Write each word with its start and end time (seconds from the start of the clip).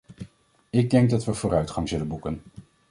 Ik 0.69 0.89
denk 0.89 1.09
dat 1.09 1.25
we 1.25 1.33
vooruitgang 1.33 1.89
zullen 1.89 2.07
boeken. 2.07 2.41